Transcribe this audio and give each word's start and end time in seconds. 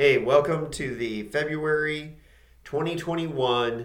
Hey, 0.00 0.16
welcome 0.16 0.70
to 0.70 0.94
the 0.94 1.24
February 1.24 2.16
2021 2.64 3.84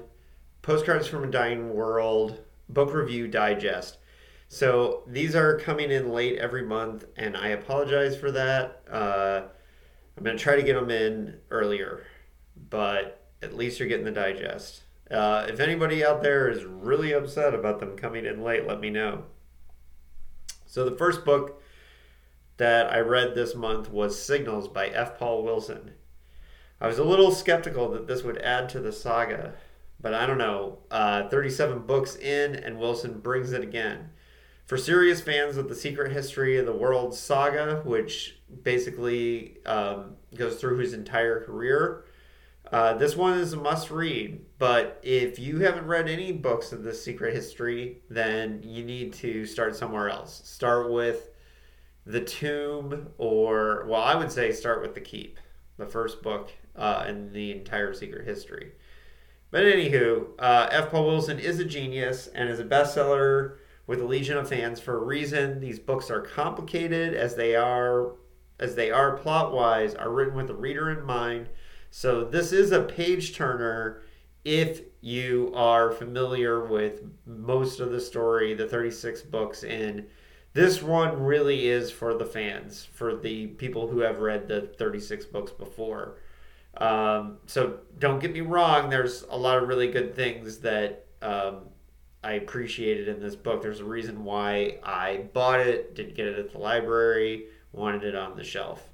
Postcards 0.62 1.10
from 1.10 1.26
a 1.26 1.30
Dying 1.30 1.74
World 1.74 2.40
book 2.70 2.94
review 2.94 3.28
digest. 3.28 3.98
So 4.48 5.04
these 5.08 5.36
are 5.36 5.60
coming 5.60 5.92
in 5.92 6.14
late 6.14 6.40
every 6.40 6.64
month, 6.64 7.04
and 7.18 7.36
I 7.36 7.50
apologize 7.50 8.16
for 8.16 8.32
that. 8.32 8.82
Uh, 8.90 9.42
I'm 10.16 10.24
going 10.24 10.38
to 10.38 10.42
try 10.42 10.56
to 10.56 10.64
get 10.64 10.76
them 10.76 10.90
in 10.90 11.38
earlier, 11.52 12.06
but 12.70 13.28
at 13.42 13.58
least 13.58 13.78
you're 13.78 13.90
getting 13.90 14.06
the 14.06 14.12
digest. 14.12 14.84
Uh, 15.12 15.46
if 15.50 15.60
anybody 15.60 16.06
out 16.06 16.24
there 16.24 16.50
is 16.50 16.64
really 16.64 17.12
upset 17.12 17.54
about 17.54 17.82
them 17.82 17.98
coming 17.98 18.26
in 18.26 18.42
late, 18.42 18.66
let 18.66 18.80
me 18.80 18.90
know. 18.90 19.26
So 20.66 20.90
the 20.90 20.96
first 20.96 21.26
book 21.26 21.62
that 22.56 22.90
I 22.90 23.00
read 23.00 23.36
this 23.36 23.54
month 23.54 23.92
was 23.92 24.18
Signals 24.18 24.70
by 24.70 24.88
F. 24.88 25.20
Paul 25.20 25.44
Wilson. 25.44 25.92
I 26.80 26.88
was 26.88 27.00
a 27.00 27.04
little 27.04 27.32
skeptical 27.32 27.90
that 27.92 28.08
this 28.08 28.24
would 28.24 28.38
add 28.40 28.70
to 28.70 28.80
the 28.80 28.92
saga, 28.92 29.54
but 30.02 30.14
I 30.14 30.26
don't 30.26 30.38
know. 30.38 30.80
Uh, 30.92 31.30
37 31.30 31.80
books 31.80 32.16
in, 32.16 32.56
and 32.56 32.80
Wilson 32.80 33.20
brings 33.20 33.54
it 33.54 33.62
again. 33.62 34.10
For 34.66 34.78
serious 34.78 35.22
fans 35.22 35.58
of 35.58 35.70
the 35.70 35.76
secret 35.76 36.12
history 36.12 36.58
of 36.58 36.66
the 36.66 36.74
world 36.74 37.16
saga, 37.16 37.82
which 37.86 38.40
basically 38.64 39.58
um, 39.66 40.16
goes 40.36 40.58
through 40.58 40.80
his 40.80 40.94
entire 40.94 41.46
career, 41.46 42.06
uh, 42.72 42.96
this 42.96 43.16
one 43.16 43.38
is 43.38 43.54
a 43.54 43.58
must 43.58 43.90
read. 43.92 44.44
But 44.58 45.00
if 45.04 45.40
you 45.40 45.60
haven't 45.60 45.86
read 45.86 46.10
any 46.10 46.32
books 46.32 46.72
of 46.72 46.84
the 46.84 46.94
secret 46.94 47.34
history, 47.34 48.02
then 48.10 48.62
you 48.64 48.84
need 48.84 49.14
to 49.14 49.46
start 49.46 49.76
somewhere 49.76 50.10
else. 50.10 50.42
Start 50.44 50.92
with 50.92 51.30
the 52.06 52.22
Tomb, 52.22 53.10
or 53.18 53.86
well, 53.88 54.02
I 54.02 54.16
would 54.16 54.32
say 54.32 54.52
start 54.52 54.82
with 54.82 54.94
the 54.94 55.02
Keep, 55.02 55.40
the 55.78 55.86
first 55.86 56.22
book 56.22 56.52
uh, 56.76 57.06
in 57.08 57.32
the 57.34 57.52
entire 57.52 57.94
Secret 57.94 58.28
History. 58.28 58.74
But 59.52 59.64
anywho, 59.64 60.28
uh, 60.40 60.68
F. 60.72 60.92
Paul 60.92 61.06
Wilson 61.06 61.40
is 61.40 61.60
a 61.60 61.66
genius 61.66 62.28
and 62.28 62.50
is 62.50 62.60
a 62.60 62.66
bestseller 62.66 63.58
with 63.88 64.02
a 64.02 64.06
legion 64.06 64.38
of 64.38 64.50
fans 64.50 64.80
for 64.80 64.98
a 64.98 65.04
reason. 65.04 65.60
These 65.60 65.80
books 65.80 66.10
are 66.10 66.22
complicated 66.22 67.14
as 67.14 67.36
they 67.36 67.56
are, 67.56 68.14
as 68.60 68.76
they 68.76 68.92
are 68.92 69.18
plot 69.18 69.54
wise, 69.54 69.96
are 69.96 70.12
written 70.12 70.36
with 70.36 70.48
the 70.48 70.56
reader 70.56 70.90
in 70.90 71.06
mind. 71.06 71.50
So 71.92 72.24
this 72.26 72.52
is 72.52 72.72
a 72.72 72.84
page 72.84 73.36
turner 73.36 74.02
if 74.44 74.82
you 75.02 75.52
are 75.56 75.92
familiar 75.92 76.66
with 76.66 77.02
most 77.26 77.80
of 77.80 77.92
the 77.92 78.00
story, 78.00 78.54
the 78.54 78.68
36 78.68 79.24
books 79.24 79.64
in 79.64 80.06
this 80.56 80.82
one 80.82 81.22
really 81.22 81.68
is 81.68 81.92
for 81.92 82.14
the 82.14 82.26
fans, 82.26 82.88
for 82.94 83.14
the 83.14 83.48
people 83.48 83.90
who 83.90 84.00
have 84.00 84.20
read 84.20 84.48
the 84.48 84.62
36 84.62 85.26
books 85.26 85.52
before. 85.52 86.16
Um, 86.78 87.38
so 87.46 87.80
don't 88.00 88.20
get 88.20 88.34
me 88.34 88.42
wrong, 88.42 88.90
there's 88.90 89.24
a 89.30 89.38
lot 89.38 89.62
of 89.62 89.68
really 89.68 89.90
good 89.90 90.16
things 90.16 90.58
that 90.60 91.06
um, 91.22 91.62
I 92.24 92.34
appreciated 92.34 93.08
in 93.08 93.20
this 93.20 93.36
book. 93.36 93.62
There's 93.62 93.80
a 93.80 93.86
reason 93.86 94.24
why 94.24 94.80
I 94.84 95.26
bought 95.34 95.62
it, 95.62 95.96
didn't 95.96 96.16
get 96.16 96.28
it 96.28 96.38
at 96.38 96.52
the 96.52 96.58
library, 96.58 97.46
wanted 97.72 98.04
it 98.04 98.16
on 98.16 98.36
the 98.36 98.44
shelf. 98.44 98.90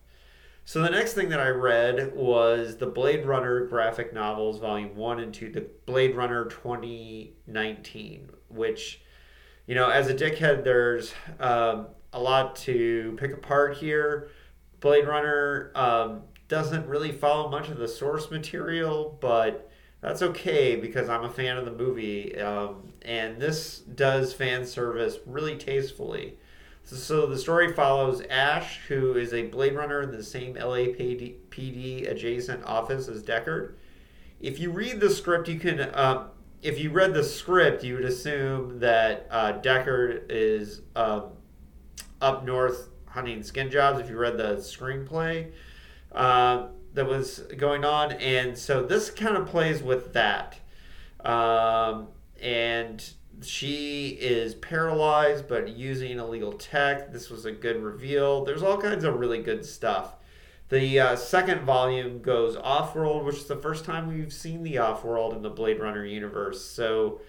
So 0.63 0.81
the 0.81 0.89
next 0.89 1.13
thing 1.13 1.29
that 1.29 1.39
I 1.39 1.49
read 1.49 2.15
was 2.15 2.77
the 2.77 2.85
Blade 2.85 3.25
Runner 3.25 3.65
graphic 3.65 4.13
novels, 4.13 4.59
volume 4.59 4.95
one 4.95 5.19
and 5.19 5.33
two, 5.33 5.49
the 5.49 5.67
Blade 5.85 6.15
Runner 6.15 6.45
2019, 6.45 8.29
which 8.49 9.01
you 9.65 9.75
know, 9.75 9.89
as 9.89 10.07
a 10.07 10.13
dickhead, 10.13 10.63
there's 10.63 11.13
um, 11.39 11.87
a 12.13 12.19
lot 12.19 12.55
to 12.57 13.15
pick 13.19 13.33
apart 13.33 13.77
here. 13.77 14.29
Blade 14.79 15.07
Runner 15.07 15.71
um, 15.75 16.23
doesn't 16.51 16.85
really 16.85 17.13
follow 17.13 17.49
much 17.49 17.69
of 17.69 17.77
the 17.77 17.87
source 17.87 18.29
material, 18.29 19.17
but 19.21 19.71
that's 20.01 20.21
okay 20.21 20.75
because 20.75 21.07
I'm 21.07 21.23
a 21.23 21.29
fan 21.29 21.55
of 21.55 21.63
the 21.63 21.71
movie. 21.71 22.37
Um, 22.37 22.91
and 23.03 23.39
this 23.39 23.77
does 23.79 24.33
fan 24.33 24.65
service 24.65 25.15
really 25.25 25.55
tastefully. 25.55 26.37
So, 26.83 26.97
so, 26.97 27.25
the 27.25 27.37
story 27.37 27.71
follows 27.71 28.21
Ash, 28.29 28.79
who 28.89 29.13
is 29.13 29.33
a 29.33 29.43
Blade 29.43 29.75
Runner 29.75 30.01
in 30.01 30.11
the 30.11 30.23
same 30.23 30.55
LAPD 30.55 32.11
adjacent 32.11 32.65
office 32.65 33.07
as 33.07 33.23
Deckard. 33.23 33.75
If 34.41 34.59
you 34.59 34.71
read 34.71 34.99
the 34.99 35.09
script, 35.09 35.47
you 35.47 35.57
can. 35.57 35.79
Uh, 35.79 36.27
if 36.61 36.79
you 36.79 36.89
read 36.89 37.13
the 37.13 37.23
script, 37.23 37.83
you 37.83 37.93
would 37.95 38.03
assume 38.03 38.79
that 38.79 39.27
uh, 39.31 39.53
Deckard 39.61 40.25
is 40.29 40.81
um, 40.97 41.29
up 42.19 42.43
north 42.43 42.89
hunting 43.05 43.41
skin 43.41 43.71
jobs. 43.71 43.99
If 43.99 44.09
you 44.09 44.17
read 44.17 44.37
the 44.37 44.55
screenplay 44.55 45.51
uh, 46.11 46.67
that 46.93 47.07
was 47.07 47.39
going 47.57 47.85
on, 47.85 48.13
and 48.13 48.57
so 48.57 48.83
this 48.83 49.09
kind 49.09 49.37
of 49.37 49.47
plays 49.47 49.81
with 49.81 50.13
that. 50.13 50.59
Um, 51.23 52.07
and 52.41 53.07
she 53.43 54.09
is 54.19 54.55
paralyzed 54.55 55.47
but 55.47 55.69
using 55.69 56.19
illegal 56.19 56.53
tech. 56.53 57.11
This 57.11 57.29
was 57.29 57.45
a 57.45 57.51
good 57.51 57.81
reveal. 57.81 58.43
There's 58.43 58.63
all 58.63 58.77
kinds 58.77 59.03
of 59.03 59.19
really 59.19 59.41
good 59.41 59.65
stuff. 59.65 60.15
The 60.69 60.99
uh, 60.99 61.15
second 61.17 61.65
volume 61.65 62.21
goes 62.21 62.55
off 62.55 62.95
world, 62.95 63.25
which 63.25 63.35
is 63.35 63.45
the 63.45 63.57
first 63.57 63.83
time 63.83 64.07
we've 64.07 64.31
seen 64.31 64.63
the 64.63 64.77
off 64.77 65.03
world 65.03 65.33
in 65.33 65.41
the 65.41 65.49
Blade 65.49 65.81
Runner 65.81 66.05
universe. 66.05 66.63
So, 66.63 67.19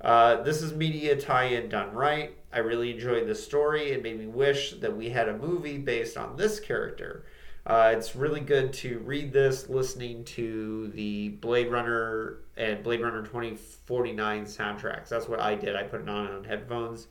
uh, 0.00 0.42
this 0.42 0.62
is 0.62 0.72
media 0.72 1.16
tie 1.16 1.46
in 1.46 1.68
done 1.68 1.92
right. 1.92 2.36
I 2.52 2.58
really 2.58 2.92
enjoyed 2.92 3.26
the 3.26 3.34
story. 3.34 3.90
It 3.90 4.02
made 4.02 4.18
me 4.18 4.26
wish 4.26 4.74
that 4.74 4.96
we 4.96 5.10
had 5.10 5.28
a 5.28 5.36
movie 5.36 5.78
based 5.78 6.16
on 6.16 6.36
this 6.36 6.60
character. 6.60 7.24
Uh, 7.64 7.94
it's 7.96 8.16
really 8.16 8.40
good 8.40 8.72
to 8.72 8.98
read 9.00 9.32
this 9.32 9.68
listening 9.68 10.24
to 10.24 10.88
the 10.88 11.28
Blade 11.28 11.70
Runner 11.70 12.38
and 12.56 12.82
Blade 12.82 13.00
Runner 13.00 13.22
2049 13.22 14.44
soundtracks. 14.46 15.08
That's 15.08 15.28
what 15.28 15.40
I 15.40 15.54
did. 15.54 15.76
I 15.76 15.84
put 15.84 16.00
it 16.00 16.08
on 16.08 16.26
on 16.26 16.44
headphones 16.44 17.06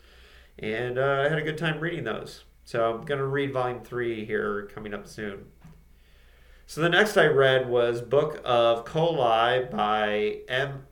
and 0.60 0.98
uh, 0.98 1.24
I 1.26 1.30
had 1.30 1.40
a 1.40 1.42
good 1.42 1.58
time 1.58 1.80
reading 1.80 2.04
those. 2.04 2.44
So 2.66 2.94
I'm 2.94 3.06
going 3.06 3.20
to 3.20 3.26
read 3.26 3.54
volume 3.54 3.82
three 3.82 4.26
here 4.26 4.70
coming 4.74 4.94
up 4.94 5.08
soon. 5.08 5.46
So 6.68 6.82
the 6.82 6.90
next 6.90 7.18
I 7.18 7.26
read 7.26 7.70
was 7.70 8.02
Book 8.02 8.42
of 8.46 8.86
Koli 8.86 9.66
by 9.72 10.40
M. 10.48 10.86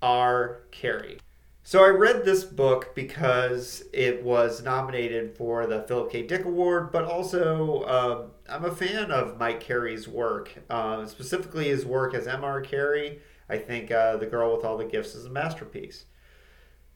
R. 0.00 0.62
Carey. 0.70 1.18
So 1.62 1.84
I 1.84 1.88
read 1.88 2.24
this 2.24 2.44
book 2.44 2.94
because 2.94 3.84
it 3.92 4.22
was 4.22 4.62
nominated 4.62 5.36
for 5.36 5.66
the 5.66 5.82
Philip 5.82 6.10
K. 6.10 6.26
Dick 6.26 6.44
Award, 6.44 6.90
but 6.90 7.04
also 7.04 7.84
um, 7.86 8.30
I'm 8.48 8.64
a 8.64 8.74
fan 8.74 9.10
of 9.10 9.38
Mike 9.38 9.60
Carey's 9.60 10.08
work, 10.08 10.52
uh, 10.68 11.06
specifically 11.06 11.68
his 11.68 11.86
work 11.86 12.14
as 12.14 12.26
M.R. 12.26 12.60
Carey. 12.60 13.20
I 13.48 13.58
think 13.58 13.90
uh, 13.90 14.16
The 14.16 14.26
Girl 14.26 14.54
with 14.54 14.64
All 14.64 14.76
the 14.76 14.84
Gifts 14.84 15.14
is 15.14 15.26
a 15.26 15.30
masterpiece. 15.30 16.06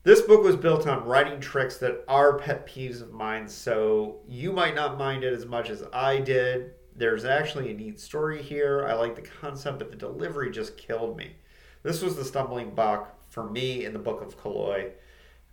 This 0.02 0.20
book 0.20 0.42
was 0.42 0.56
built 0.56 0.86
on 0.86 1.04
writing 1.04 1.40
tricks 1.40 1.78
that 1.78 2.04
are 2.08 2.38
pet 2.38 2.66
peeves 2.66 3.00
of 3.02 3.12
mine, 3.12 3.48
so 3.48 4.20
you 4.28 4.52
might 4.52 4.74
not 4.74 4.98
mind 4.98 5.24
it 5.24 5.32
as 5.32 5.46
much 5.46 5.68
as 5.70 5.82
I 5.92 6.18
did. 6.20 6.72
There's 6.94 7.24
actually 7.24 7.70
a 7.70 7.74
neat 7.74 8.00
story 8.00 8.42
here. 8.42 8.86
I 8.86 8.94
like 8.94 9.16
the 9.16 9.22
concept, 9.22 9.80
but 9.80 9.90
the 9.90 9.96
delivery 9.96 10.50
just 10.50 10.76
killed 10.76 11.16
me. 11.16 11.36
This 11.82 12.02
was 12.02 12.16
the 12.16 12.24
stumbling 12.24 12.70
block 12.70 13.16
for 13.30 13.48
me 13.48 13.84
in 13.84 13.92
the 13.92 13.98
Book 13.98 14.22
of 14.22 14.38
Koloai. 14.38 14.92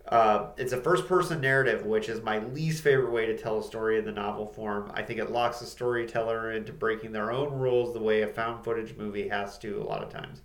Uh, 0.08 0.50
it's 0.58 0.72
a 0.72 0.80
first 0.80 1.06
person 1.06 1.40
narrative, 1.40 1.86
which 1.86 2.10
is 2.10 2.22
my 2.22 2.38
least 2.38 2.82
favorite 2.82 3.10
way 3.10 3.24
to 3.26 3.38
tell 3.38 3.58
a 3.58 3.62
story 3.62 3.98
in 3.98 4.04
the 4.04 4.12
novel 4.12 4.46
form. 4.46 4.90
I 4.94 5.02
think 5.02 5.18
it 5.18 5.30
locks 5.30 5.60
the 5.60 5.66
storyteller 5.66 6.52
into 6.52 6.72
breaking 6.72 7.12
their 7.12 7.32
own 7.32 7.58
rules 7.58 7.94
the 7.94 8.00
way 8.00 8.20
a 8.20 8.28
found 8.28 8.64
footage 8.64 8.96
movie 8.96 9.28
has 9.28 9.58
to 9.58 9.80
a 9.80 9.84
lot 9.84 10.02
of 10.02 10.10
times. 10.10 10.42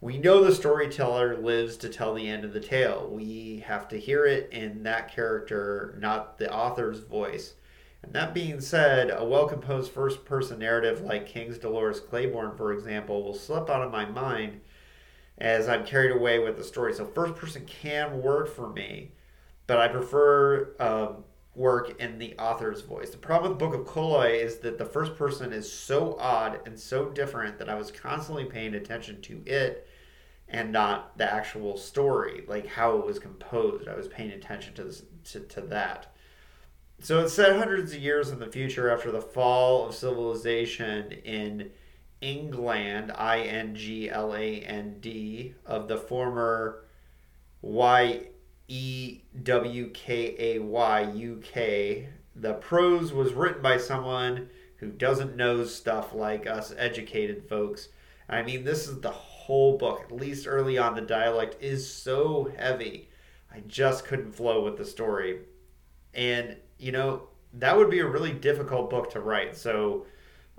We 0.00 0.18
know 0.18 0.42
the 0.42 0.54
storyteller 0.54 1.36
lives 1.36 1.76
to 1.78 1.88
tell 1.88 2.14
the 2.14 2.26
end 2.26 2.44
of 2.44 2.52
the 2.52 2.60
tale. 2.60 3.08
We 3.08 3.62
have 3.66 3.86
to 3.88 4.00
hear 4.00 4.24
it 4.24 4.48
in 4.50 4.82
that 4.82 5.14
character, 5.14 5.96
not 6.00 6.38
the 6.38 6.52
author's 6.52 7.00
voice. 7.00 7.54
And 8.02 8.12
that 8.14 8.32
being 8.32 8.60
said, 8.60 9.10
a 9.10 9.24
well 9.24 9.46
composed 9.46 9.92
first 9.92 10.24
person 10.24 10.58
narrative 10.58 11.02
like 11.02 11.26
King's 11.26 11.58
Dolores 11.58 12.00
Claiborne, 12.00 12.56
for 12.56 12.72
example, 12.72 13.22
will 13.22 13.34
slip 13.34 13.68
out 13.68 13.82
of 13.82 13.92
my 13.92 14.06
mind 14.06 14.62
as 15.40 15.68
I'm 15.68 15.84
carried 15.84 16.12
away 16.12 16.38
with 16.38 16.56
the 16.56 16.64
story. 16.64 16.92
So, 16.94 17.06
first 17.06 17.34
person 17.34 17.64
can 17.66 18.22
work 18.22 18.48
for 18.48 18.70
me, 18.70 19.12
but 19.66 19.78
I 19.78 19.88
prefer 19.88 20.74
um, 20.78 21.24
work 21.54 22.00
in 22.00 22.18
the 22.18 22.34
author's 22.38 22.82
voice. 22.82 23.10
The 23.10 23.18
problem 23.18 23.52
with 23.52 23.58
Book 23.58 23.74
of 23.74 23.86
Koloai 23.86 24.42
is 24.42 24.58
that 24.58 24.78
the 24.78 24.84
first 24.84 25.16
person 25.16 25.52
is 25.52 25.70
so 25.70 26.16
odd 26.18 26.60
and 26.66 26.78
so 26.78 27.10
different 27.10 27.58
that 27.58 27.68
I 27.68 27.74
was 27.74 27.90
constantly 27.90 28.44
paying 28.44 28.74
attention 28.74 29.20
to 29.22 29.42
it 29.46 29.88
and 30.48 30.72
not 30.72 31.16
the 31.16 31.32
actual 31.32 31.76
story, 31.76 32.44
like 32.48 32.66
how 32.66 32.96
it 32.98 33.06
was 33.06 33.18
composed. 33.18 33.88
I 33.88 33.94
was 33.94 34.08
paying 34.08 34.30
attention 34.30 34.74
to 34.74 34.84
this, 34.84 35.02
to, 35.32 35.40
to 35.40 35.60
that. 35.62 36.12
So 37.00 37.20
it's 37.20 37.32
set 37.32 37.56
hundreds 37.56 37.92
of 37.92 38.00
years 38.00 38.30
in 38.30 38.40
the 38.40 38.46
future 38.46 38.90
after 38.90 39.10
the 39.10 39.22
fall 39.22 39.86
of 39.86 39.94
civilization 39.94 41.12
in 41.12 41.70
England, 42.20 43.12
I 43.12 43.40
N 43.40 43.74
G 43.74 44.10
L 44.10 44.34
A 44.34 44.60
N 44.60 44.96
D, 45.00 45.54
of 45.64 45.88
the 45.88 45.96
former 45.96 46.84
Y 47.62 48.22
E 48.68 49.20
W 49.42 49.90
K 49.90 50.36
A 50.38 50.58
Y 50.60 51.00
U 51.14 51.40
K. 51.42 52.08
The 52.36 52.54
prose 52.54 53.12
was 53.12 53.32
written 53.32 53.62
by 53.62 53.76
someone 53.78 54.48
who 54.76 54.88
doesn't 54.88 55.36
know 55.36 55.64
stuff 55.64 56.14
like 56.14 56.46
us 56.46 56.72
educated 56.76 57.48
folks. 57.48 57.88
I 58.28 58.42
mean, 58.42 58.64
this 58.64 58.88
is 58.88 59.00
the 59.00 59.10
whole 59.10 59.76
book, 59.76 60.04
at 60.04 60.12
least 60.12 60.46
early 60.46 60.78
on, 60.78 60.94
the 60.94 61.00
dialect 61.00 61.60
is 61.60 61.92
so 61.92 62.52
heavy. 62.56 63.10
I 63.52 63.60
just 63.66 64.04
couldn't 64.04 64.32
flow 64.32 64.62
with 64.64 64.76
the 64.76 64.84
story. 64.84 65.40
And, 66.14 66.56
you 66.78 66.92
know, 66.92 67.28
that 67.54 67.76
would 67.76 67.90
be 67.90 67.98
a 67.98 68.06
really 68.06 68.32
difficult 68.32 68.88
book 68.88 69.10
to 69.10 69.20
write. 69.20 69.56
So 69.56 70.06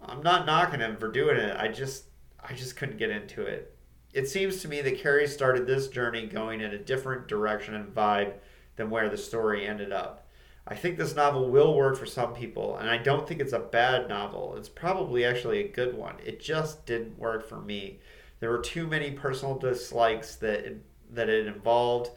I'm 0.03 0.23
not 0.23 0.45
knocking 0.45 0.79
him 0.79 0.97
for 0.97 1.11
doing 1.11 1.37
it. 1.37 1.55
I 1.57 1.67
just 1.67 2.05
I 2.43 2.53
just 2.53 2.75
couldn't 2.75 2.97
get 2.97 3.11
into 3.11 3.41
it. 3.41 3.75
It 4.13 4.27
seems 4.27 4.61
to 4.61 4.67
me 4.67 4.81
that 4.81 4.99
Carey 4.99 5.27
started 5.27 5.65
this 5.65 5.87
journey 5.87 6.25
going 6.25 6.61
in 6.61 6.71
a 6.71 6.77
different 6.77 7.27
direction 7.27 7.75
and 7.75 7.93
vibe 7.93 8.33
than 8.75 8.89
where 8.89 9.09
the 9.09 9.17
story 9.17 9.65
ended 9.65 9.91
up. 9.91 10.27
I 10.67 10.75
think 10.75 10.97
this 10.97 11.15
novel 11.15 11.49
will 11.49 11.75
work 11.75 11.97
for 11.97 12.05
some 12.05 12.33
people, 12.33 12.77
and 12.77 12.89
I 12.89 12.97
don't 12.97 13.27
think 13.27 13.39
it's 13.39 13.53
a 13.53 13.59
bad 13.59 14.07
novel. 14.07 14.55
It's 14.57 14.69
probably 14.69 15.25
actually 15.25 15.59
a 15.59 15.71
good 15.71 15.95
one. 15.95 16.15
It 16.23 16.39
just 16.39 16.85
didn't 16.85 17.17
work 17.17 17.47
for 17.47 17.59
me. 17.59 17.99
There 18.39 18.49
were 18.49 18.59
too 18.59 18.87
many 18.87 19.11
personal 19.11 19.57
dislikes 19.57 20.35
that 20.37 20.65
it, 20.65 20.85
that 21.11 21.29
it 21.29 21.47
involved, 21.47 22.11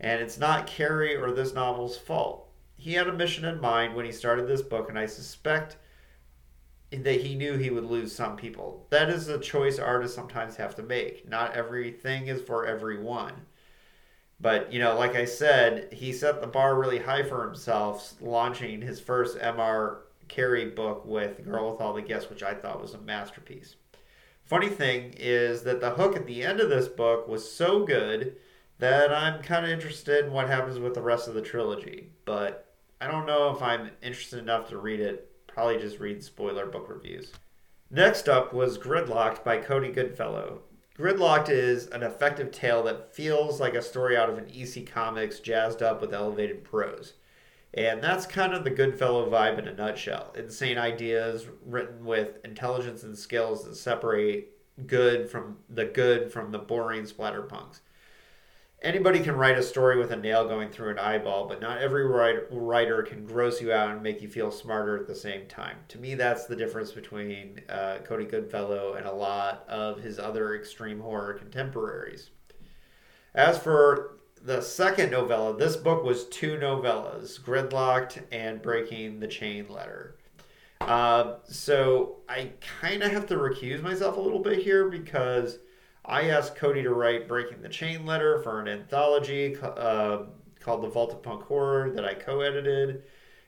and 0.00 0.20
it's 0.20 0.38
not 0.38 0.66
Carey 0.66 1.16
or 1.16 1.32
this 1.32 1.54
novel's 1.54 1.96
fault. 1.96 2.48
He 2.76 2.92
had 2.92 3.08
a 3.08 3.12
mission 3.12 3.44
in 3.44 3.60
mind 3.60 3.94
when 3.94 4.04
he 4.04 4.12
started 4.12 4.46
this 4.46 4.62
book, 4.62 4.88
and 4.88 4.98
I 4.98 5.06
suspect 5.06 5.76
that 6.90 7.20
he 7.20 7.34
knew 7.34 7.56
he 7.56 7.70
would 7.70 7.84
lose 7.84 8.14
some 8.14 8.36
people. 8.36 8.86
That 8.90 9.10
is 9.10 9.28
a 9.28 9.38
choice 9.38 9.78
artists 9.78 10.16
sometimes 10.16 10.56
have 10.56 10.74
to 10.76 10.82
make. 10.82 11.28
Not 11.28 11.54
everything 11.54 12.28
is 12.28 12.40
for 12.40 12.66
everyone. 12.66 13.34
But, 14.40 14.72
you 14.72 14.78
know, 14.78 14.96
like 14.96 15.16
I 15.16 15.24
said, 15.24 15.92
he 15.92 16.12
set 16.12 16.40
the 16.40 16.46
bar 16.46 16.78
really 16.78 17.00
high 17.00 17.24
for 17.24 17.44
himself, 17.44 18.14
launching 18.20 18.80
his 18.80 19.00
first 19.00 19.36
M.R. 19.40 20.02
Carey 20.28 20.66
book 20.66 21.04
with 21.04 21.44
Girl 21.44 21.72
with 21.72 21.80
All 21.80 21.92
the 21.92 22.02
Gifts, 22.02 22.30
which 22.30 22.42
I 22.42 22.54
thought 22.54 22.80
was 22.80 22.94
a 22.94 22.98
masterpiece. 22.98 23.74
Funny 24.44 24.68
thing 24.68 25.12
is 25.18 25.62
that 25.64 25.80
the 25.80 25.90
hook 25.90 26.16
at 26.16 26.26
the 26.26 26.42
end 26.42 26.60
of 26.60 26.70
this 26.70 26.88
book 26.88 27.28
was 27.28 27.50
so 27.50 27.84
good 27.84 28.36
that 28.78 29.12
I'm 29.12 29.42
kind 29.42 29.66
of 29.66 29.72
interested 29.72 30.24
in 30.24 30.32
what 30.32 30.48
happens 30.48 30.78
with 30.78 30.94
the 30.94 31.02
rest 31.02 31.28
of 31.28 31.34
the 31.34 31.42
trilogy. 31.42 32.10
But 32.24 32.72
I 33.00 33.08
don't 33.08 33.26
know 33.26 33.50
if 33.50 33.60
I'm 33.60 33.90
interested 34.02 34.38
enough 34.38 34.68
to 34.68 34.78
read 34.78 35.00
it 35.00 35.27
probably 35.58 35.76
just 35.76 35.98
read 35.98 36.22
spoiler 36.22 36.66
book 36.66 36.88
reviews. 36.88 37.32
Next 37.90 38.28
up 38.28 38.52
was 38.52 38.78
Gridlocked 38.78 39.42
by 39.42 39.58
Cody 39.58 39.90
Goodfellow. 39.90 40.60
Gridlocked 40.96 41.48
is 41.48 41.88
an 41.88 42.04
effective 42.04 42.52
tale 42.52 42.84
that 42.84 43.12
feels 43.12 43.58
like 43.58 43.74
a 43.74 43.82
story 43.82 44.16
out 44.16 44.30
of 44.30 44.38
an 44.38 44.48
EC 44.54 44.86
Comics 44.86 45.40
jazzed 45.40 45.82
up 45.82 46.00
with 46.00 46.14
elevated 46.14 46.62
prose. 46.62 47.14
And 47.74 48.00
that's 48.00 48.24
kind 48.24 48.54
of 48.54 48.62
the 48.62 48.70
Goodfellow 48.70 49.28
vibe 49.28 49.58
in 49.58 49.66
a 49.66 49.74
nutshell. 49.74 50.32
Insane 50.38 50.78
ideas 50.78 51.48
written 51.66 52.04
with 52.04 52.38
intelligence 52.44 53.02
and 53.02 53.18
skills 53.18 53.64
that 53.64 53.74
separate 53.74 54.50
good 54.86 55.28
from 55.28 55.56
the 55.68 55.86
good 55.86 56.32
from 56.32 56.52
the 56.52 56.58
boring 56.60 57.02
splatterpunks 57.02 57.80
anybody 58.82 59.20
can 59.20 59.36
write 59.36 59.58
a 59.58 59.62
story 59.62 59.98
with 59.98 60.10
a 60.12 60.16
nail 60.16 60.46
going 60.46 60.70
through 60.70 60.90
an 60.90 60.98
eyeball, 60.98 61.48
but 61.48 61.60
not 61.60 61.78
every 61.78 62.06
writer 62.06 63.02
can 63.02 63.26
gross 63.26 63.60
you 63.60 63.72
out 63.72 63.90
and 63.90 64.02
make 64.02 64.22
you 64.22 64.28
feel 64.28 64.50
smarter 64.50 64.96
at 64.96 65.06
the 65.06 65.14
same 65.14 65.46
time. 65.46 65.76
To 65.88 65.98
me, 65.98 66.14
that's 66.14 66.46
the 66.46 66.56
difference 66.56 66.92
between 66.92 67.60
uh, 67.68 67.98
Cody 68.04 68.24
Goodfellow 68.24 68.94
and 68.94 69.06
a 69.06 69.12
lot 69.12 69.64
of 69.68 70.00
his 70.00 70.18
other 70.18 70.54
extreme 70.54 71.00
horror 71.00 71.34
contemporaries. 71.34 72.30
As 73.34 73.58
for 73.58 74.18
the 74.42 74.60
second 74.60 75.10
novella, 75.10 75.56
this 75.56 75.76
book 75.76 76.04
was 76.04 76.28
two 76.28 76.56
novellas 76.56 77.40
Gridlocked 77.40 78.22
and 78.30 78.62
Breaking 78.62 79.20
the 79.20 79.26
Chain 79.26 79.66
Letter. 79.68 80.16
Uh, 80.80 81.34
so 81.44 82.18
I 82.28 82.52
kind 82.80 83.02
of 83.02 83.10
have 83.10 83.26
to 83.26 83.36
recuse 83.36 83.82
myself 83.82 84.16
a 84.16 84.20
little 84.20 84.38
bit 84.38 84.62
here 84.62 84.88
because 84.88 85.58
I 86.08 86.30
asked 86.30 86.56
Cody 86.56 86.82
to 86.84 86.94
write 86.94 87.28
Breaking 87.28 87.60
the 87.60 87.68
Chain 87.68 88.06
Letter 88.06 88.38
for 88.38 88.60
an 88.60 88.66
anthology 88.66 89.54
uh, 89.62 90.20
called 90.58 90.82
The 90.82 90.88
Vault 90.88 91.12
of 91.12 91.22
Punk 91.22 91.42
Horror 91.42 91.90
that 91.90 92.04
I 92.06 92.14
co 92.14 92.40
edited. 92.40 93.02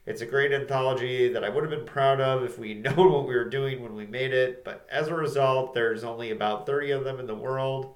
It's 0.05 0.21
a 0.21 0.27
great 0.27 0.51
anthology 0.51 1.33
that 1.33 1.43
I 1.43 1.49
would 1.49 1.63
have 1.63 1.71
been 1.71 1.87
proud 1.87 2.21
of 2.21 2.43
if 2.43 2.59
we 2.59 2.73
known 2.75 3.11
what 3.11 3.27
we 3.27 3.33
were 3.33 3.49
doing 3.49 3.81
when 3.81 3.95
we 3.95 4.05
made 4.05 4.31
it, 4.31 4.63
but 4.63 4.85
as 4.91 5.07
a 5.07 5.15
result, 5.15 5.73
there's 5.73 6.03
only 6.03 6.29
about 6.29 6.67
30 6.67 6.91
of 6.91 7.03
them 7.03 7.19
in 7.19 7.25
the 7.25 7.33
world, 7.33 7.95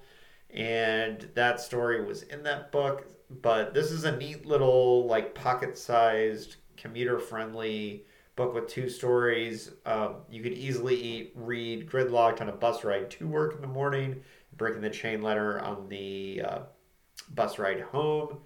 and 0.49 1.29
that 1.35 1.61
story 1.61 2.03
was 2.03 2.23
in 2.23 2.41
that 2.43 2.71
book. 2.71 3.05
But 3.29 3.75
this 3.75 3.91
is 3.91 4.03
a 4.03 4.17
neat 4.17 4.47
little, 4.47 5.05
like, 5.05 5.35
pocket 5.35 5.77
sized, 5.77 6.55
commuter 6.75 7.19
friendly 7.19 8.05
book 8.35 8.53
with 8.53 8.67
two 8.67 8.89
stories. 8.89 9.71
Um, 9.85 10.15
you 10.29 10.41
could 10.41 10.53
easily 10.53 10.95
eat, 10.95 11.33
read 11.35 11.89
Gridlocked 11.89 12.41
on 12.41 12.49
a 12.49 12.51
bus 12.51 12.83
ride 12.83 13.09
to 13.11 13.27
work 13.27 13.55
in 13.55 13.61
the 13.61 13.67
morning 13.67 14.21
breaking 14.57 14.81
the 14.81 14.89
chain 14.89 15.21
letter 15.21 15.59
on 15.59 15.89
the 15.89 16.41
uh, 16.45 16.59
bus 17.33 17.59
ride 17.59 17.81
home. 17.81 18.39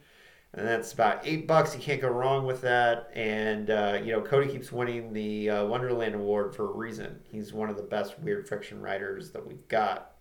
And 0.53 0.67
that's 0.67 0.93
about 0.93 1.27
eight 1.27 1.47
bucks. 1.47 1.75
You 1.75 1.81
can't 1.81 2.01
go 2.01 2.09
wrong 2.09 2.45
with 2.45 2.61
that. 2.61 3.11
And, 3.13 3.69
uh, 3.69 3.99
you 4.03 4.11
know, 4.11 4.21
Cody 4.21 4.51
keeps 4.51 4.71
winning 4.71 5.13
the 5.13 5.49
uh, 5.49 5.65
Wonderland 5.65 6.15
Award 6.15 6.55
for 6.55 6.71
a 6.71 6.75
reason. 6.75 7.19
He's 7.23 7.53
one 7.53 7.69
of 7.69 7.77
the 7.77 7.83
best 7.83 8.19
weird 8.19 8.49
fiction 8.49 8.81
writers 8.81 9.29
that 9.31 9.45
we've 9.45 9.67
got. 9.67 10.15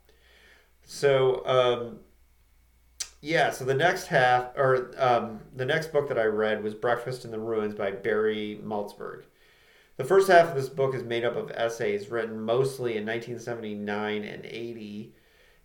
So, 0.85 1.47
um, 1.47 2.01
yeah, 3.23 3.51
so 3.51 3.65
the 3.65 3.75
next 3.75 4.07
half, 4.07 4.51
or 4.55 4.93
um, 4.99 5.41
the 5.57 5.65
next 5.65 5.93
book 5.93 6.09
that 6.09 6.19
I 6.19 6.25
read 6.25 6.63
was 6.63 6.75
Breakfast 6.75 7.25
in 7.25 7.31
the 7.31 7.39
Ruins 7.39 7.75
by 7.75 7.91
Barry 7.91 8.61
Malzberg. 8.63 9.23
The 9.97 10.05
first 10.05 10.29
half 10.29 10.51
of 10.51 10.55
this 10.55 10.69
book 10.69 10.95
is 10.95 11.03
made 11.03 11.25
up 11.25 11.37
of 11.37 11.51
essays 11.51 12.09
written 12.09 12.41
mostly 12.41 12.97
in 12.97 13.05
1979 13.05 14.23
and 14.23 14.45
80 14.45 15.15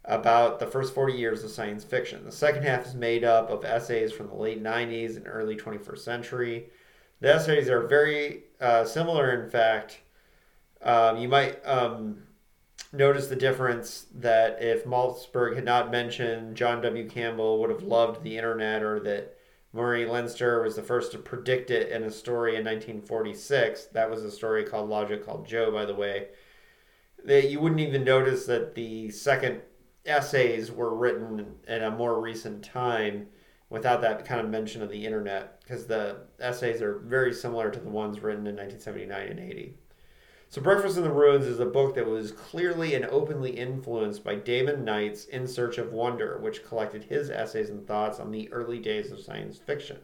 about 0.06 0.60
the 0.60 0.68
first 0.68 0.94
40 0.94 1.14
years 1.14 1.44
of 1.44 1.52
science 1.52 1.84
fiction. 1.84 2.26
The 2.26 2.32
second 2.32 2.64
half 2.64 2.86
is 2.86 2.94
made 2.94 3.24
up 3.24 3.50
of 3.50 3.64
essays 3.64 4.12
from 4.12 4.28
the 4.28 4.36
late 4.36 4.62
90s 4.62 5.16
and 5.16 5.28
early 5.28 5.56
21st 5.56 6.00
century. 6.00 6.70
The 7.22 7.34
essays 7.34 7.70
are 7.70 7.88
very 7.88 8.44
uh, 8.60 8.84
similar, 8.84 9.32
in 9.42 9.50
fact. 9.50 10.02
Um, 10.82 11.18
you 11.18 11.30
might 11.30 11.66
um, 11.66 12.24
notice 12.92 13.28
the 13.28 13.38
difference 13.38 14.08
that 14.16 14.62
if 14.62 14.86
Malzberg 14.86 15.56
had 15.56 15.64
not 15.64 15.90
mentioned 15.90 16.58
John 16.58 16.82
W. 16.82 17.10
Campbell 17.10 17.60
would 17.62 17.70
have 17.70 17.84
loved 17.84 18.24
the 18.24 18.38
internet, 18.38 18.84
or 18.84 19.00
that 19.02 19.38
Murray 19.72 20.06
Leinster 20.06 20.62
was 20.62 20.76
the 20.76 20.84
first 20.84 21.12
to 21.14 21.18
predict 21.18 21.72
it 21.72 21.90
in 21.90 22.04
a 22.04 22.12
story 22.12 22.52
in 22.52 22.66
1946. 22.66 23.86
That 23.88 24.10
was 24.10 24.24
a 24.24 24.30
story 24.30 24.64
called 24.64 24.90
Logic 24.90 25.26
Called 25.26 25.48
Joe, 25.48 25.72
by 25.72 25.86
the 25.86 25.96
way. 25.96 26.28
That 27.26 27.50
you 27.50 27.60
wouldn't 27.60 27.82
even 27.82 28.04
notice 28.04 28.46
that 28.46 28.76
the 28.76 29.10
second 29.10 29.62
essays 30.06 30.72
were 30.72 30.96
written 30.96 31.56
in 31.68 31.84
a 31.84 31.92
more 31.92 32.22
recent 32.22 32.64
time 32.64 33.28
without 33.70 34.02
that 34.02 34.26
kind 34.26 34.42
of 34.42 34.50
mention 34.50 34.82
of 34.82 34.90
the 34.90 35.06
internet 35.06 35.60
because 35.62 35.88
the 35.88 36.18
essays 36.40 36.82
are 36.82 37.00
very 37.00 37.34
similar 37.34 37.72
to 37.72 37.80
the 37.80 37.90
ones 37.90 38.22
written 38.22 38.46
in 38.46 38.56
1979 38.56 39.28
and 39.28 39.40
80. 39.40 39.74
So, 40.50 40.62
Breakfast 40.62 40.98
in 40.98 41.04
the 41.04 41.10
Ruins 41.10 41.48
is 41.48 41.60
a 41.60 41.66
book 41.66 41.96
that 41.96 42.06
was 42.06 42.32
clearly 42.32 42.94
and 42.94 43.06
openly 43.06 43.50
influenced 43.50 44.24
by 44.24 44.36
Damon 44.36 44.86
Knight's 44.86 45.26
In 45.26 45.48
Search 45.48 45.80
of 45.80 45.92
Wonder, 45.92 46.38
which 46.38 46.64
collected 46.64 47.06
his 47.06 47.32
essays 47.32 47.72
and 47.72 47.88
thoughts 47.88 48.20
on 48.20 48.30
the 48.30 48.54
early 48.54 48.78
days 48.78 49.12
of 49.12 49.20
science 49.20 49.58
fiction. 49.58 49.98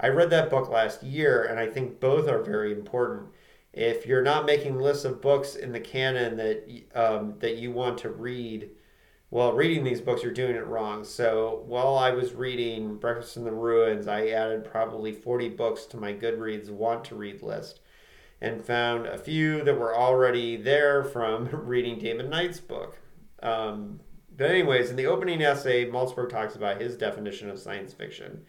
I 0.00 0.08
read 0.08 0.30
that 0.30 0.48
book 0.48 0.70
last 0.70 1.02
year, 1.02 1.44
and 1.44 1.58
I 1.58 1.66
think 1.66 2.00
both 2.00 2.28
are 2.28 2.42
very 2.42 2.72
important. 2.72 3.28
If 3.74 4.06
you're 4.06 4.22
not 4.22 4.46
making 4.46 4.78
lists 4.78 5.04
of 5.04 5.20
books 5.20 5.54
in 5.54 5.72
the 5.72 5.80
canon 5.80 6.38
that 6.38 6.84
um, 6.94 7.34
that 7.40 7.58
you 7.58 7.70
want 7.70 7.98
to 7.98 8.08
read, 8.08 8.70
well, 9.30 9.52
reading 9.52 9.84
these 9.84 10.00
books, 10.00 10.22
you're 10.22 10.32
doing 10.32 10.56
it 10.56 10.66
wrong. 10.66 11.04
So 11.04 11.62
while 11.66 11.96
I 11.96 12.10
was 12.10 12.32
reading 12.32 12.96
Breakfast 12.96 13.36
in 13.36 13.44
the 13.44 13.52
Ruins, 13.52 14.08
I 14.08 14.28
added 14.28 14.64
probably 14.64 15.12
40 15.12 15.50
books 15.50 15.84
to 15.86 15.98
my 15.98 16.14
Goodreads 16.14 16.70
want 16.70 17.04
to 17.06 17.14
read 17.14 17.42
list 17.42 17.80
and 18.40 18.64
found 18.64 19.06
a 19.06 19.18
few 19.18 19.62
that 19.64 19.78
were 19.78 19.94
already 19.94 20.56
there 20.56 21.04
from 21.04 21.48
reading 21.52 21.98
Damon 21.98 22.30
Knight's 22.30 22.60
book. 22.60 22.98
Um, 23.42 24.00
but, 24.34 24.50
anyways, 24.50 24.88
in 24.88 24.96
the 24.96 25.06
opening 25.06 25.42
essay, 25.42 25.90
Malzberg 25.90 26.30
talks 26.30 26.54
about 26.56 26.80
his 26.80 26.96
definition 26.96 27.50
of 27.50 27.58
science 27.58 27.92
fiction. 27.92 28.44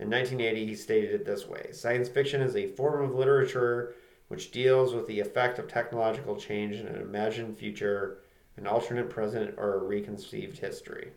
In 0.00 0.10
1980, 0.10 0.66
he 0.66 0.74
stated 0.74 1.12
it 1.12 1.24
this 1.24 1.46
way 1.46 1.70
Science 1.70 2.08
fiction 2.08 2.40
is 2.40 2.56
a 2.56 2.66
form 2.66 3.04
of 3.04 3.14
literature 3.14 3.94
which 4.26 4.50
deals 4.50 4.94
with 4.94 5.06
the 5.06 5.20
effect 5.20 5.60
of 5.60 5.68
technological 5.68 6.34
change 6.34 6.74
in 6.74 6.88
an 6.88 7.00
imagined 7.00 7.56
future 7.56 8.23
an 8.56 8.66
alternate 8.66 9.10
present, 9.10 9.54
or 9.56 9.74
a 9.74 9.84
reconceived 9.84 10.58
history. 10.58 11.12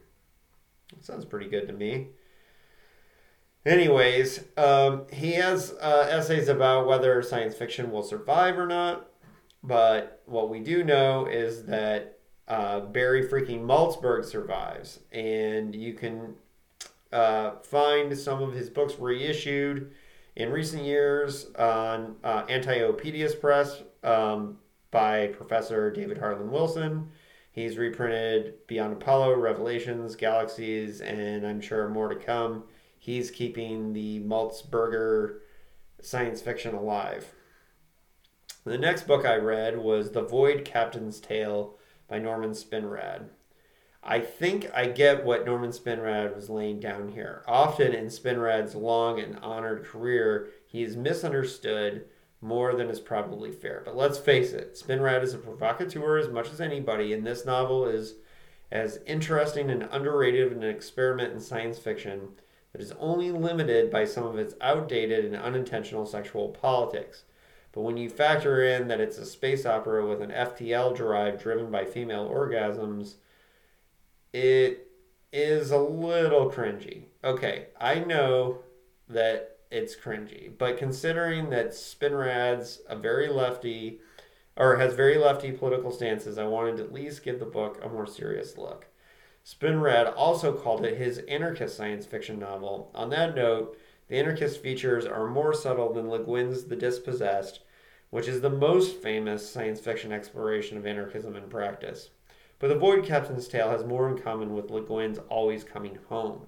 That 0.92 1.06
sounds 1.06 1.26
pretty 1.26 1.50
good 1.50 1.68
to 1.68 1.74
me. 1.74 2.08
Anyways, 3.66 4.44
um, 4.56 5.06
he 5.12 5.34
has 5.34 5.74
uh, 5.82 6.08
essays 6.10 6.48
about 6.48 6.88
whether 6.88 7.22
science 7.22 7.56
fiction 7.56 7.92
will 7.92 8.04
survive 8.04 8.58
or 8.58 8.66
not. 8.66 9.10
But 9.64 10.22
what 10.26 10.50
we 10.50 10.60
do 10.60 10.84
know 10.84 11.26
is 11.26 11.66
that 11.66 12.20
uh, 12.48 12.80
Barry 12.82 13.28
freaking 13.28 13.66
Malzberg 13.66 14.24
survives, 14.24 15.00
and 15.12 15.76
you 15.76 15.94
can 15.94 16.36
uh, 17.12 17.58
find 17.64 18.18
some 18.18 18.42
of 18.42 18.54
his 18.54 18.70
books 18.70 18.98
reissued 19.00 19.92
in 20.36 20.52
recent 20.52 20.84
years 20.84 21.48
on 21.58 22.16
uh, 22.24 22.46
Anti-Oedipus 22.48 23.36
Press. 23.36 23.84
Um, 24.04 24.60
by 24.92 25.28
Professor 25.28 25.92
David 25.92 26.18
Harlan 26.18 26.52
Wilson. 26.52 27.10
He's 27.58 27.80
reprinted 27.80 28.68
Beyond 28.68 28.94
Apollo, 28.94 29.34
Revelations, 29.34 30.16
Galaxies, 30.16 31.02
and 31.02 31.44
I'm 31.44 31.60
sure 31.60 31.90
more 31.90 32.08
to 32.08 32.16
come. 32.16 32.66
He's 33.00 33.32
keeping 33.32 33.94
the 33.94 34.20
Maltzberger 34.20 35.40
science 36.00 36.40
fiction 36.40 36.76
alive. 36.76 37.34
The 38.64 38.78
next 38.78 39.08
book 39.08 39.26
I 39.26 39.38
read 39.38 39.80
was 39.80 40.12
The 40.12 40.22
Void 40.22 40.66
Captain's 40.66 41.20
Tale 41.20 41.74
by 42.08 42.20
Norman 42.20 42.52
Spinrad. 42.52 43.30
I 44.04 44.20
think 44.20 44.70
I 44.72 44.86
get 44.86 45.26
what 45.26 45.44
Norman 45.44 45.72
Spinrad 45.72 46.36
was 46.36 46.52
laying 46.52 46.80
down 46.80 47.10
here. 47.10 47.44
Often 47.48 47.96
in 47.96 48.06
Spinrad's 48.06 48.76
long 48.76 49.20
and 49.20 49.40
honored 49.40 49.84
career, 49.84 50.50
he 50.68 50.84
is 50.84 50.96
misunderstood 50.96 52.06
more 52.42 52.76
than 52.76 52.90
is 52.90 53.00
probably 53.00 53.52
fair. 53.52 53.82
But 53.84 53.96
let's 53.96 54.18
face 54.18 54.54
it, 54.54 54.76
Spinrad 54.76 55.24
is 55.24 55.34
a 55.34 55.40
provocateur 55.40 56.18
as 56.18 56.30
much 56.30 56.52
as 56.52 56.62
anybody, 56.62 57.14
and 57.14 57.26
this 57.26 57.46
novel 57.46 57.86
is 57.86 58.16
as 58.72 59.00
interesting 59.06 59.70
and 59.70 59.88
underrated 59.92 60.52
an 60.52 60.64
experiment 60.64 61.34
in 61.34 61.40
science 61.40 61.80
fiction 61.80 62.30
that 62.74 62.82
is 62.82 62.94
only 63.00 63.32
limited 63.32 63.90
by 63.90 64.06
some 64.06 64.26
of 64.26 64.38
its 64.38 64.54
outdated 64.62 65.26
and 65.26 65.36
unintentional 65.36 66.06
sexual 66.06 66.50
politics. 66.50 67.24
But 67.72 67.82
when 67.82 67.98
you 67.98 68.10
factor 68.10 68.64
in 68.64 68.88
that 68.88 69.00
it's 69.00 69.18
a 69.18 69.26
space 69.26 69.66
opera 69.66 70.06
with 70.06 70.22
an 70.22 70.32
FTL 70.32 70.96
drive 70.96 71.42
driven 71.42 71.72
by 71.72 71.86
female 71.86 72.30
orgasms, 72.30 73.16
it 74.34 74.88
is 75.32 75.72
a 75.72 75.78
little 75.78 76.52
cringy. 76.52 77.06
Okay, 77.24 77.68
I 77.80 78.00
know 78.00 78.60
that 79.10 79.57
it's 79.72 79.96
cringy, 79.96 80.52
but 80.58 80.78
considering 80.78 81.50
that 81.50 81.72
Spinrad's 81.72 82.82
a 82.88 82.96
very 82.96 83.28
lefty 83.28 84.00
or 84.56 84.78
has 84.78 84.94
very 84.94 85.18
lefty 85.18 85.52
political 85.52 85.92
stances, 85.92 86.38
I 86.38 86.46
wanted 86.46 86.78
to 86.78 86.84
at 86.84 86.94
least 86.94 87.24
give 87.24 87.40
the 87.40 87.46
book 87.46 87.80
a 87.84 87.90
more 87.90 88.08
serious 88.08 88.58
look. 88.58 88.88
Spinrad 89.46 90.14
also 90.18 90.52
called 90.52 90.84
it 90.84 90.98
his 90.98 91.20
anarchist 91.20 91.78
science 91.78 92.06
fiction 92.06 92.40
novel. 92.40 92.92
On 92.94 93.10
that 93.12 93.36
note, 93.36 93.78
the 94.08 94.18
anarchist 94.18 94.62
features 94.62 95.06
are 95.06 95.28
more 95.28 95.54
subtle 95.54 95.94
than 95.94 96.10
Le 96.10 96.24
Guin's 96.24 96.66
The 96.66 96.76
Dispossessed, 96.76 97.60
which 98.10 98.28
is 98.28 98.42
the 98.42 98.50
most 98.50 98.96
famous 98.96 99.50
science 99.50 99.80
fiction 99.80 100.12
exploration 100.12 100.78
of 100.78 100.86
anarchism 100.86 101.36
in 101.36 101.50
practice. 101.50 102.10
But 102.60 102.70
The 102.70 102.80
Void 102.80 103.06
Captain's 103.06 103.48
Tale 103.48 103.70
has 103.70 103.86
more 103.86 104.10
in 104.10 104.18
common 104.18 104.54
with 104.56 104.72
Le 104.72 104.82
Guin's 104.82 105.20
Always 105.30 105.64
Coming 105.64 106.00
Home, 106.10 106.48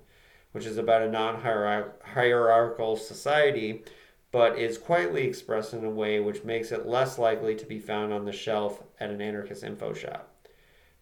which 0.51 0.65
is 0.65 0.77
about 0.77 1.01
a 1.01 1.11
non 1.11 1.41
hierarchical 1.41 2.95
society, 2.95 3.83
but 4.31 4.57
is 4.57 4.77
quietly 4.77 5.25
expressed 5.25 5.73
in 5.73 5.83
a 5.83 5.89
way 5.89 6.19
which 6.19 6.43
makes 6.43 6.71
it 6.71 6.85
less 6.85 7.17
likely 7.17 7.55
to 7.55 7.65
be 7.65 7.79
found 7.79 8.13
on 8.13 8.25
the 8.25 8.31
shelf 8.31 8.83
at 8.99 9.09
an 9.09 9.21
anarchist 9.21 9.63
info 9.63 9.93
shop. 9.93 10.33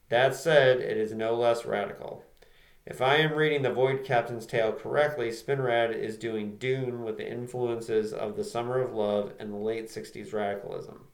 That 0.10 0.36
said, 0.36 0.80
it 0.80 0.98
is 0.98 1.14
no 1.14 1.36
less 1.36 1.66
radical. 1.66 2.24
If 2.86 3.02
I 3.02 3.18
am 3.18 3.34
reading 3.34 3.64
the 3.64 3.74
Void 3.74 4.06
Captain's 4.06 4.46
Tale 4.46 4.72
correctly, 4.72 5.30
Spinrad 5.30 5.94
is 5.94 6.18
doing 6.18 6.56
Dune 6.56 7.04
with 7.04 7.18
the 7.18 7.30
influences 7.30 8.14
of 8.14 8.38
the 8.38 8.46
Summer 8.46 8.80
of 8.80 8.94
Love 8.94 9.34
and 9.40 9.52
the 9.52 9.58
late 9.58 9.90
60s 9.90 10.34
radicalism. 10.34 11.08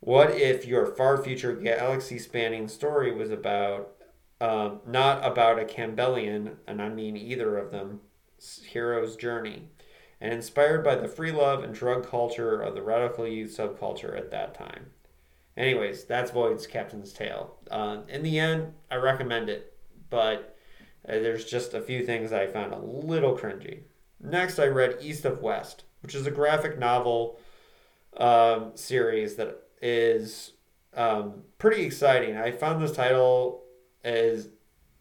What 0.00 0.32
if 0.32 0.66
your 0.66 0.86
far 0.86 1.22
future 1.22 1.54
galaxy 1.54 2.18
spanning 2.18 2.66
story 2.66 3.14
was 3.14 3.30
about, 3.30 3.92
um, 4.40 4.80
not 4.86 5.24
about 5.24 5.58
a 5.58 5.64
Campbellian, 5.64 6.56
and 6.66 6.80
I 6.80 6.88
mean 6.88 7.16
either 7.16 7.56
of 7.58 7.70
them, 7.70 8.00
hero's 8.66 9.16
journey, 9.16 9.68
and 10.20 10.32
inspired 10.32 10.82
by 10.84 10.96
the 10.96 11.08
free 11.08 11.32
love 11.32 11.62
and 11.62 11.74
drug 11.74 12.08
culture 12.08 12.60
of 12.60 12.74
the 12.74 12.82
radical 12.82 13.26
youth 13.26 13.56
subculture 13.56 14.16
at 14.16 14.30
that 14.30 14.54
time? 14.54 14.86
Anyways, 15.56 16.04
that's 16.04 16.30
Void's 16.30 16.66
Captain's 16.66 17.12
Tale. 17.12 17.56
Uh, 17.70 17.98
in 18.08 18.22
the 18.22 18.38
end, 18.38 18.72
I 18.90 18.96
recommend 18.96 19.50
it 19.50 19.70
but 20.10 20.56
uh, 21.08 21.12
there's 21.12 21.44
just 21.44 21.72
a 21.72 21.80
few 21.80 22.04
things 22.04 22.32
I 22.32 22.46
found 22.46 22.74
a 22.74 22.78
little 22.78 23.38
cringy. 23.38 23.80
Next, 24.20 24.58
I 24.58 24.66
read 24.66 24.98
East 25.00 25.24
of 25.24 25.40
West, 25.40 25.84
which 26.02 26.14
is 26.14 26.26
a 26.26 26.30
graphic 26.30 26.78
novel 26.78 27.38
um, 28.16 28.72
series 28.74 29.36
that 29.36 29.62
is 29.80 30.52
um, 30.94 31.44
pretty 31.58 31.82
exciting. 31.82 32.36
I 32.36 32.50
found 32.50 32.82
this 32.82 32.92
title 32.92 33.62
is 34.04 34.48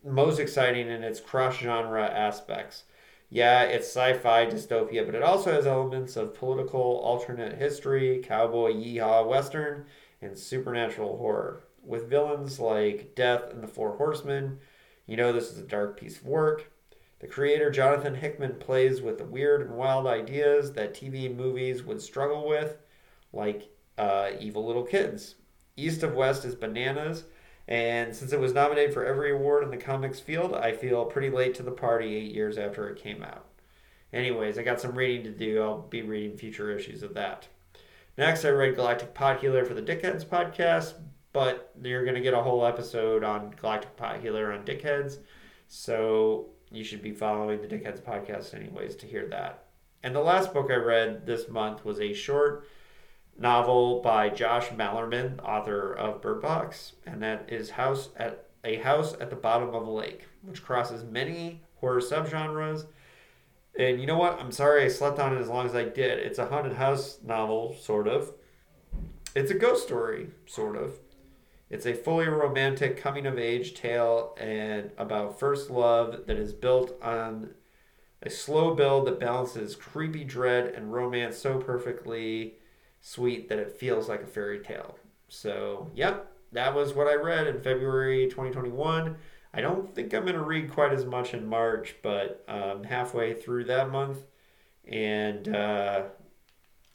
most 0.03 0.39
exciting 0.39 0.89
in 0.89 1.03
its 1.03 1.19
cross 1.19 1.57
genre 1.57 2.05
aspects. 2.05 2.83
Yeah, 3.29 3.63
it's 3.63 3.87
sci 3.87 4.13
fi 4.13 4.45
dystopia, 4.47 5.05
but 5.05 5.15
it 5.15 5.21
also 5.21 5.51
has 5.51 5.67
elements 5.67 6.15
of 6.15 6.33
political 6.33 6.99
alternate 7.03 7.57
history, 7.57 8.21
cowboy 8.23 8.73
yeehaw 8.73 9.27
western, 9.27 9.85
and 10.21 10.37
supernatural 10.37 11.17
horror. 11.17 11.61
With 11.83 12.09
villains 12.09 12.59
like 12.59 13.13
Death 13.15 13.51
and 13.51 13.61
the 13.63 13.67
Four 13.67 13.97
Horsemen, 13.97 14.59
you 15.05 15.15
know 15.15 15.31
this 15.31 15.51
is 15.51 15.59
a 15.59 15.63
dark 15.63 15.99
piece 15.99 16.17
of 16.17 16.25
work. 16.25 16.71
The 17.19 17.27
creator 17.27 17.69
Jonathan 17.69 18.15
Hickman 18.15 18.55
plays 18.55 19.01
with 19.01 19.17
the 19.17 19.25
weird 19.25 19.61
and 19.61 19.75
wild 19.75 20.07
ideas 20.07 20.73
that 20.73 20.93
TV 20.93 21.25
and 21.25 21.37
movies 21.37 21.83
would 21.83 22.01
struggle 22.01 22.47
with, 22.47 22.77
like 23.33 23.69
uh, 23.97 24.31
Evil 24.39 24.65
Little 24.65 24.83
Kids. 24.83 25.35
East 25.75 26.01
of 26.01 26.15
West 26.15 26.45
is 26.45 26.55
bananas, 26.55 27.25
and 27.69 28.13
since 28.13 28.33
it 28.33 28.39
was 28.41 28.53
nominated 28.53 28.93
for 28.93 29.05
every 29.05 29.31
award 29.31 29.63
in 29.63 29.69
the 29.69 29.77
comics 29.77 30.19
field, 30.19 30.53
I 30.53 30.73
feel 30.73 31.05
pretty 31.05 31.29
late 31.29 31.55
to 31.55 31.63
the 31.63 31.71
party 31.71 32.13
eight 32.15 32.33
years 32.33 32.57
after 32.57 32.89
it 32.89 33.01
came 33.01 33.23
out. 33.23 33.45
Anyways, 34.11 34.57
I 34.57 34.63
got 34.63 34.81
some 34.81 34.97
reading 34.97 35.23
to 35.23 35.31
do. 35.31 35.61
I'll 35.61 35.83
be 35.83 36.01
reading 36.01 36.35
future 36.35 36.75
issues 36.75 37.01
of 37.01 37.13
that. 37.13 37.47
Next, 38.17 38.43
I 38.43 38.49
read 38.49 38.75
Galactic 38.75 39.13
Pot-Healer 39.13 39.63
for 39.63 39.73
the 39.73 39.81
Dickheads 39.81 40.25
podcast 40.25 40.95
but 41.31 41.71
you're 41.81 42.03
going 42.03 42.15
to 42.15 42.21
get 42.21 42.33
a 42.33 42.41
whole 42.41 42.65
episode 42.65 43.23
on 43.23 43.51
Galactic 43.51 43.95
Pot-Healer 43.97 44.51
on 44.51 44.65
Dickheads. 44.65 45.19
So 45.67 46.47
you 46.71 46.83
should 46.83 47.01
be 47.01 47.11
following 47.11 47.61
the 47.61 47.67
Dickheads 47.67 48.01
podcast, 48.01 48.53
anyways, 48.53 48.95
to 48.97 49.05
hear 49.05 49.27
that. 49.27 49.65
And 50.01 50.15
the 50.15 50.21
last 50.21 50.53
book 50.53 50.71
I 50.71 50.75
read 50.75 51.25
this 51.25 51.47
month 51.49 51.85
was 51.85 51.99
a 51.99 52.13
short 52.13 52.67
novel 53.39 54.01
by 54.01 54.29
Josh 54.29 54.69
Malerman, 54.69 55.39
author 55.43 55.93
of 55.93 56.21
Bird 56.21 56.41
Box, 56.41 56.93
and 57.05 57.21
that 57.23 57.45
is 57.47 57.71
House 57.71 58.09
at 58.17 58.45
a 58.63 58.77
House 58.77 59.15
at 59.19 59.29
the 59.29 59.35
Bottom 59.35 59.73
of 59.73 59.87
a 59.87 59.91
Lake, 59.91 60.25
which 60.43 60.63
crosses 60.63 61.03
many 61.03 61.61
horror 61.75 62.01
subgenres. 62.01 62.85
And 63.77 64.01
you 64.01 64.07
know 64.07 64.17
what? 64.17 64.39
I'm 64.39 64.51
sorry 64.51 64.83
I 64.83 64.89
slept 64.89 65.19
on 65.19 65.35
it 65.35 65.39
as 65.39 65.47
long 65.47 65.65
as 65.65 65.75
I 65.75 65.83
did. 65.83 66.19
It's 66.19 66.39
a 66.39 66.47
haunted 66.47 66.73
house 66.73 67.19
novel, 67.23 67.75
sort 67.79 68.07
of. 68.07 68.33
It's 69.35 69.51
a 69.51 69.55
ghost 69.55 69.83
story, 69.83 70.27
sort 70.45 70.75
of. 70.75 70.99
It's 71.69 71.85
a 71.85 71.93
fully 71.93 72.27
romantic 72.27 72.97
coming 72.97 73.25
of 73.25 73.37
age 73.37 73.75
tale 73.75 74.35
and 74.39 74.91
about 74.97 75.39
first 75.39 75.69
love 75.69 76.25
that 76.25 76.37
is 76.37 76.51
built 76.51 76.99
on 77.01 77.51
a 78.21 78.29
slow 78.29 78.73
build 78.75 79.07
that 79.07 79.19
balances 79.19 79.75
creepy 79.75 80.23
dread 80.23 80.73
and 80.73 80.91
romance 80.91 81.37
so 81.37 81.57
perfectly 81.59 82.55
sweet 83.01 83.49
that 83.49 83.59
it 83.59 83.77
feels 83.77 84.09
like 84.09 84.21
a 84.21 84.27
fairy 84.27 84.59
tale. 84.59 84.97
So, 85.27 85.91
yep, 85.93 86.31
that 86.51 86.73
was 86.73 86.93
what 86.93 87.07
I 87.07 87.15
read 87.15 87.47
in 87.47 87.61
February 87.61 88.27
2021. 88.27 89.15
I 89.53 89.61
don't 89.61 89.93
think 89.93 90.13
I'm 90.13 90.23
going 90.23 90.35
to 90.35 90.43
read 90.43 90.71
quite 90.71 90.93
as 90.93 91.05
much 91.05 91.33
in 91.33 91.47
March, 91.47 91.95
but 92.01 92.43
um, 92.47 92.83
halfway 92.83 93.33
through 93.33 93.65
that 93.65 93.89
month. 93.89 94.19
And 94.87 95.55
uh, 95.55 96.03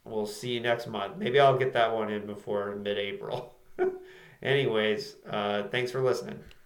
we'll 0.05 0.27
see 0.27 0.53
you 0.55 0.61
next 0.61 0.87
month. 0.87 1.17
Maybe 1.17 1.41
I'll 1.41 1.59
get 1.59 1.73
that 1.73 1.95
one 1.95 2.11
in 2.11 2.27
before 2.27 2.77
mid 2.77 2.99
April. 2.99 3.55
Anyways, 4.43 5.17
uh, 5.29 5.65
thanks 5.65 5.91
for 5.91 6.03
listening. 6.03 6.39